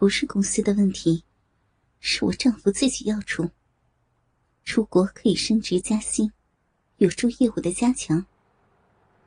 [0.00, 1.24] 不是公司的问题，
[1.98, 3.50] 是我丈夫自己要出。
[4.64, 6.32] 出国可以升职加薪，
[6.96, 8.24] 有助业务的加强。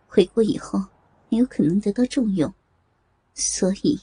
[0.07, 0.83] 回国以后
[1.29, 2.51] 没有可能得到重用，
[3.35, 4.01] 所以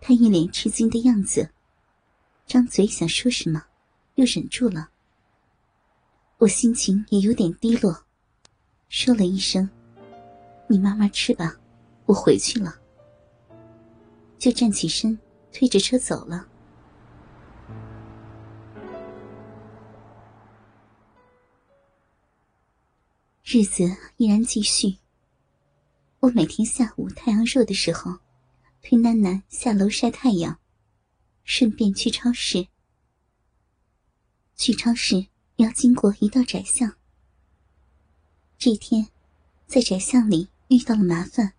[0.00, 1.50] 他一脸吃惊的样子，
[2.46, 3.64] 张嘴想说什么，
[4.14, 4.90] 又忍住了。
[6.36, 8.04] 我心情也有点低落，
[8.88, 9.68] 说了一声
[10.70, 11.56] ：“你慢慢吃吧，
[12.06, 12.78] 我回去了。”
[14.38, 15.18] 就站起身，
[15.52, 16.46] 推着车走了。
[23.44, 23.84] 日子
[24.18, 24.98] 依然继续。
[26.20, 28.18] 我每天下午太阳热的时候，
[28.82, 30.58] 推囡囡下楼晒太阳，
[31.44, 32.68] 顺便去超市。
[34.54, 35.26] 去超市。
[35.56, 36.94] 要经过一道窄巷。
[38.56, 39.08] 这天，
[39.66, 41.54] 在窄巷里遇到了麻烦。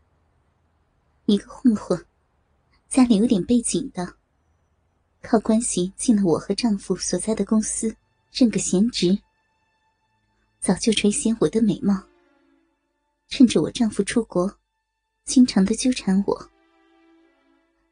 [1.26, 2.06] 一个混混，
[2.90, 4.16] 家里有点背景的，
[5.22, 7.96] 靠关系进了我和丈夫所在的公司，
[8.32, 9.16] 任个闲职。
[10.60, 12.04] 早就垂涎我的美貌。
[13.28, 14.58] 趁着我丈夫出国，
[15.24, 16.50] 经常的纠缠我。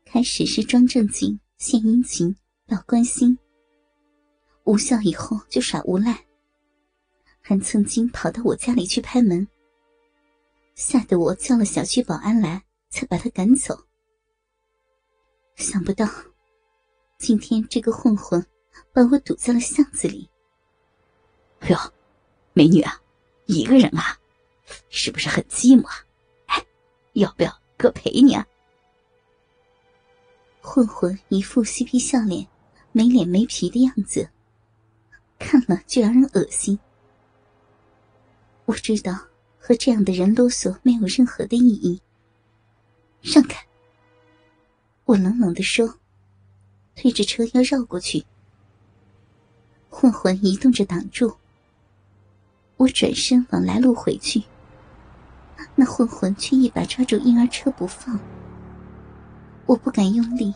[0.04, 3.38] 开始是装正经、献殷勤、要关心。
[4.64, 6.26] 无效以后就耍无赖，
[7.40, 9.48] 还曾经跑到我家里去拍门，
[10.74, 13.87] 吓得我叫了小区保安来，才把他赶走。
[15.58, 16.08] 想不到，
[17.18, 18.46] 今天这个混混
[18.94, 20.30] 把我堵在了巷子里。
[21.62, 21.78] 哎呦，
[22.54, 23.02] 美女啊，
[23.48, 24.20] 一个人啊，
[24.90, 26.06] 是不是很寂寞啊？
[26.46, 26.66] 哎，
[27.14, 28.46] 要不要哥陪你啊？
[30.62, 32.48] 混混一副嬉皮笑脸、
[32.92, 34.30] 没脸没皮的样子。
[35.40, 36.78] 看了就让人恶心。
[38.66, 39.20] 我知道
[39.58, 42.00] 和这样的人啰嗦没有任何的意义。
[43.24, 43.66] 让开！
[45.08, 46.00] 我冷冷的说，
[46.94, 48.26] 推着车要绕过去。
[49.90, 51.38] 混混移动着挡住。
[52.76, 54.44] 我转身往来路回去，
[55.76, 58.20] 那混混却一把抓住婴儿车不放。
[59.66, 60.54] 我不敢用力，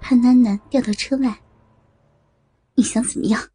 [0.00, 1.40] 怕囡囡掉到车外。
[2.74, 3.50] 你想怎么样？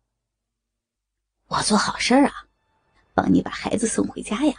[1.47, 2.31] 我做好事啊，
[3.13, 4.55] 帮你把孩子送回家呀。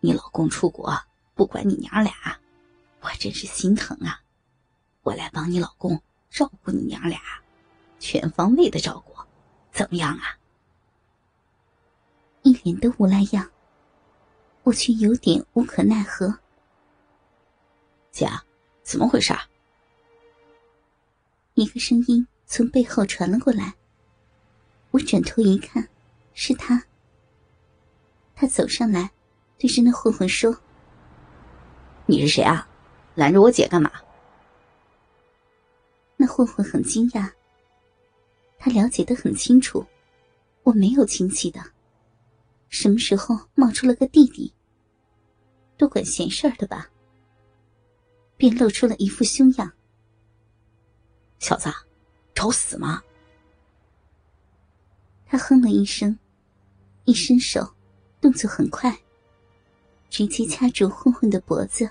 [0.00, 0.94] 你老公出国
[1.34, 2.12] 不管你娘俩，
[3.00, 4.21] 我真是心疼啊。
[5.02, 7.20] 我来帮你老公照顾你娘俩，
[7.98, 9.14] 全方位的照顾，
[9.72, 10.38] 怎么样啊？
[12.42, 13.50] 一脸的无赖样，
[14.62, 16.38] 我却有点无可奈何。
[18.12, 18.28] 姐，
[18.82, 19.34] 怎么回事？
[21.54, 23.74] 一个声音从背后传了过来。
[24.92, 25.88] 我转头一看，
[26.32, 26.84] 是他。
[28.34, 29.10] 他走上来，
[29.58, 30.56] 对着那混混说
[32.06, 32.68] ：“你是谁啊？
[33.14, 33.90] 拦着我姐干嘛？”
[36.22, 37.28] 那混混很惊讶。
[38.56, 39.84] 他了解的很清楚，
[40.62, 41.60] 我没有亲戚的，
[42.68, 44.54] 什么时候冒出了个弟弟？
[45.76, 46.88] 多管闲事儿的吧？
[48.36, 49.72] 便露出了一副凶样
[51.40, 51.68] ：“小子，
[52.32, 53.02] 找死吗？”
[55.26, 56.16] 他哼了一声，
[57.04, 57.68] 一伸手，
[58.20, 58.96] 动作很快，
[60.08, 61.90] 直接掐住混混的脖子。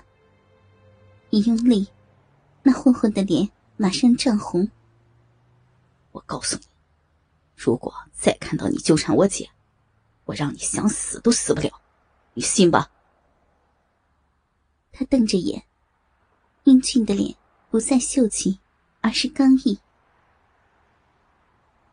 [1.28, 1.86] 一用力，
[2.62, 3.46] 那混混的脸
[3.82, 4.70] 马上涨红。
[6.12, 6.62] 我告诉你，
[7.56, 9.50] 如果再看到你纠缠我姐，
[10.24, 11.82] 我让你想死都死不了，
[12.34, 12.92] 你信吧？
[14.92, 15.64] 他瞪着眼，
[16.62, 17.34] 英俊的脸
[17.70, 18.60] 不再秀气，
[19.00, 19.80] 而是刚毅。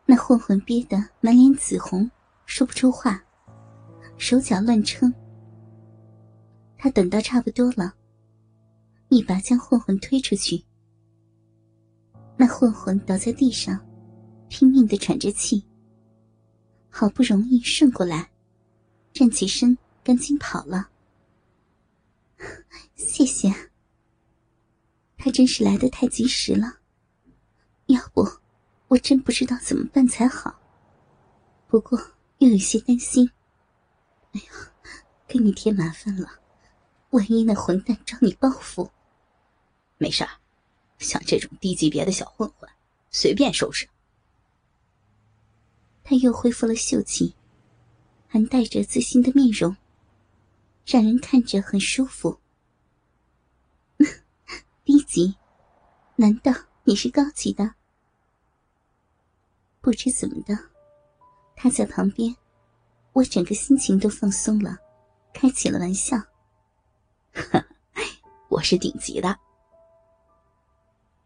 [0.06, 2.12] 那混混憋得满脸紫红，
[2.46, 3.24] 说不出话，
[4.16, 5.12] 手脚乱撑。
[6.78, 7.96] 他等到差不多了，
[9.08, 10.64] 一把将混混推出去。
[12.42, 13.78] 那混混倒在地上，
[14.48, 15.62] 拼命的喘着气。
[16.90, 18.32] 好不容易顺过来，
[19.12, 20.90] 站起身，赶紧跑了。
[22.96, 23.54] 谢谢，
[25.18, 26.78] 他真是来的太及时了，
[27.88, 28.26] 要不。
[28.88, 30.58] 我真不知道怎么办才好，
[31.68, 32.00] 不过
[32.38, 33.30] 又有些担心。
[34.32, 34.48] 哎呀，
[35.28, 36.40] 给你添麻烦了，
[37.10, 38.90] 万一那混蛋找你报复。
[39.98, 40.30] 没事儿
[41.00, 42.70] 像这种低级别的小混混，
[43.10, 43.90] 随便收拾。
[46.04, 47.34] 他又恢复了秀气，
[48.28, 49.76] 还带着自信的面容，
[50.86, 52.40] 让人看着很舒服。
[54.84, 55.36] 低级？
[56.16, 56.54] 难道
[56.84, 57.76] 你是高级的？
[59.82, 60.58] 不知怎么的，
[61.56, 62.36] 他在旁边，
[63.14, 64.78] 我整个心情都放松了，
[65.34, 66.18] 开起了玩笑。
[68.50, 69.40] 我是顶级的。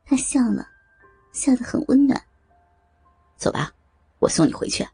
[0.06, 0.68] 他笑了，
[1.32, 2.26] 笑得很温暖。
[3.38, 3.74] 走吧，
[4.20, 4.88] 我送你回去。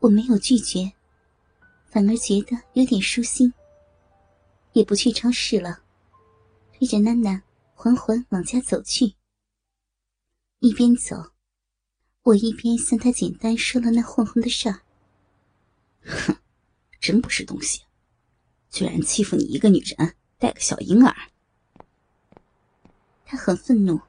[0.00, 0.92] 我没有拒绝，
[1.86, 3.52] 反而觉得有点舒心。
[4.72, 5.80] 也不去超市了，
[6.72, 7.40] 推着囡囡
[7.74, 9.14] 缓缓往家走去。
[10.58, 11.30] 一边走，
[12.22, 14.80] 我一边向他简单说了那混混的事儿。
[16.02, 16.36] 哼，
[17.00, 17.82] 真不是东西，
[18.68, 21.14] 居然欺负你一个女人，带个小婴儿。
[23.34, 24.00] 他很愤怒。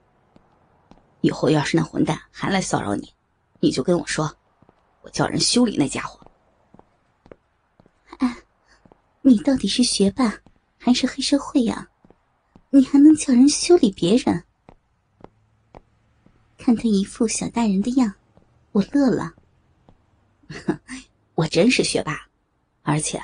[1.21, 3.11] 以后要是那混蛋还来骚扰你，
[3.59, 4.31] 你就跟我说，
[5.01, 6.19] 我叫人修理那家伙。
[8.19, 8.37] 哎，
[9.23, 10.31] 你到底是学霸
[10.77, 11.89] 还是黑社会呀？
[12.69, 14.43] 你还能叫人修理别人？
[16.59, 18.13] 看他一副小大人的样，
[18.73, 19.33] 我乐了。
[21.33, 22.27] 我真是学霸，
[22.83, 23.19] 而且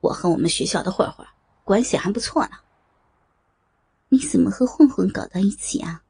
[0.00, 1.26] 我和我们学校的混混
[1.64, 2.56] 关系还不错呢。
[4.14, 6.04] 你怎么和混混搞到一起啊？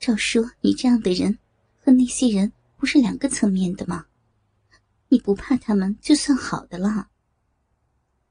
[0.00, 1.38] 照说你这样的人
[1.84, 4.06] 和那些人不是两个层面的吗？
[5.08, 7.10] 你不怕他们就算好的了。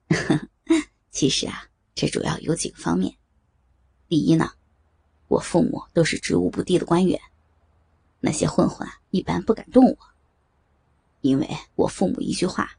[1.12, 3.16] 其实啊，这主要有几个方面。
[4.08, 4.54] 第一呢，
[5.28, 7.22] 我父母都是职务不低的官员，
[8.20, 9.98] 那些混混一般不敢动我，
[11.22, 12.72] 因为我父母一句话，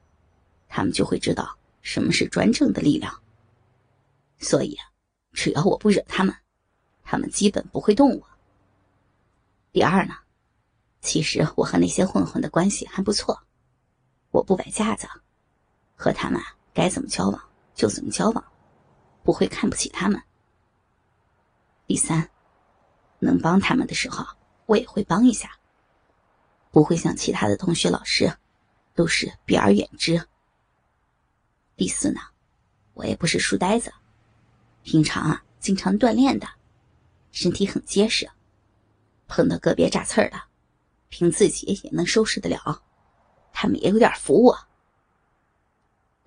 [0.68, 3.22] 他们就会知道什么是专政的力量。
[4.40, 4.90] 所以啊，
[5.32, 6.34] 只要我不惹他们，
[7.02, 8.28] 他们基本不会动我。
[9.72, 10.14] 第二呢，
[11.00, 13.42] 其实我和那些混混的关系还不错，
[14.30, 15.08] 我不摆架子，
[15.96, 16.40] 和他们
[16.74, 17.42] 该怎么交往
[17.74, 18.44] 就怎么交往，
[19.22, 20.22] 不会看不起他们。
[21.86, 22.30] 第三，
[23.18, 24.26] 能帮他们的时候，
[24.66, 25.50] 我也会帮一下，
[26.70, 28.36] 不会像其他的同学老师，
[28.94, 30.28] 都是避而远之。
[31.76, 32.20] 第四呢，
[32.92, 33.92] 我也不是书呆子，
[34.82, 36.48] 平常啊经常锻炼的，
[37.30, 38.30] 身体很结实。
[39.28, 40.42] 碰到个别炸刺儿的，
[41.08, 42.82] 凭自己也能收拾得了，
[43.52, 44.68] 他们也有点服我。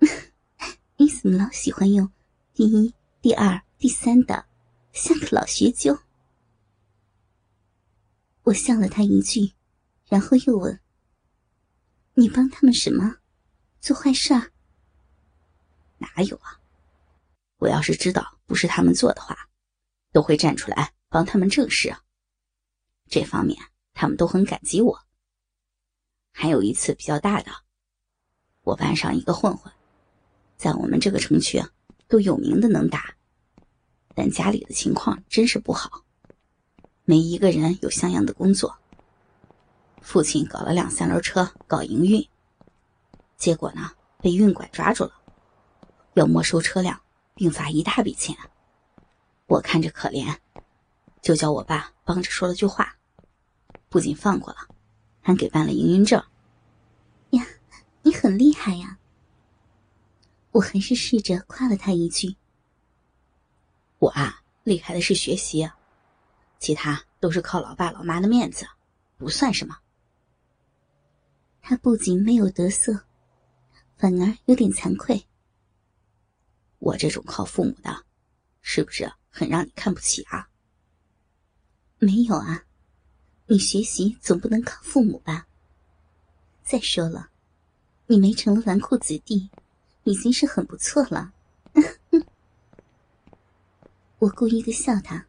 [0.96, 2.10] 你怎么老喜欢用
[2.52, 4.46] 第一、第二、第三的，
[4.92, 5.98] 像个老学究？
[8.42, 9.52] 我笑了他一句，
[10.06, 10.80] 然后又问
[12.14, 13.16] ：“你帮他们什么？
[13.80, 14.34] 做坏事？”
[15.98, 16.60] 哪有啊！
[17.58, 19.36] 我要是知道不是他们做的话，
[20.12, 21.94] 都会站出来帮他们正事。
[23.08, 23.58] 这方面
[23.92, 24.98] 他们都很感激我。
[26.32, 27.50] 还有一次比较大的，
[28.62, 29.72] 我班上一个混混，
[30.56, 31.62] 在我们这个城区
[32.08, 33.14] 都有名的能打，
[34.14, 36.04] 但家里的情况真是不好，
[37.04, 38.76] 没一个人有像样的工作。
[40.02, 42.28] 父亲搞了辆三轮车搞营运，
[43.36, 45.12] 结果呢被运管抓住了，
[46.14, 47.00] 要没收车辆，
[47.36, 48.36] 并罚一大笔钱。
[49.46, 50.36] 我看着可怜，
[51.22, 52.96] 就叫我爸帮着说了句话。
[53.88, 54.58] 不仅放过了，
[55.20, 56.20] 还给办了营运证。
[57.30, 57.46] 呀，
[58.02, 58.98] 你很厉害呀！
[60.50, 62.34] 我还是试着夸了他一句。
[63.98, 65.70] 我啊，厉害的是学习，
[66.58, 68.66] 其他都是靠老爸老妈的面子，
[69.18, 69.78] 不算什么。
[71.60, 73.04] 他不仅没有得瑟，
[73.96, 75.26] 反而有点惭愧。
[76.86, 78.04] 我这种靠父母的，
[78.60, 80.48] 是不是很让你看不起啊？
[81.98, 82.64] 没有啊。
[83.48, 85.48] 你学习总不能靠父母吧？
[86.62, 87.30] 再说了，
[88.06, 89.50] 你没成了纨绔子弟，
[90.04, 91.32] 已经是很不错了。
[94.18, 95.26] 我故意的笑他，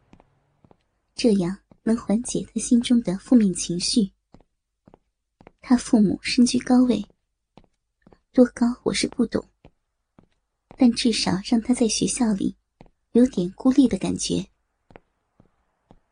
[1.16, 4.12] 这样能缓解他心中的负面情绪。
[5.60, 7.04] 他父母身居高位，
[8.30, 9.47] 多高我是不懂，
[10.78, 12.54] 但至少让他在学校里
[13.12, 14.46] 有点孤立的感觉。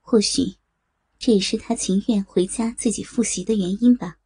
[0.01, 0.57] 或许。
[1.19, 4.19] 这也是他情愿回家自己复习的原因吧。